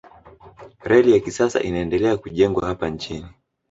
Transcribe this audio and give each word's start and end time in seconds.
reli 0.83 1.11
ya 1.11 1.19
kisasa 1.19 1.61
inaendelea 1.63 2.17
kujengwa 2.17 2.67
hapa 2.67 2.89
nchini 2.89 3.27